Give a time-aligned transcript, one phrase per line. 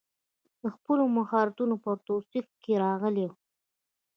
[0.61, 3.31] د خپلو مهارتونو پر توصیف کې راغلی و.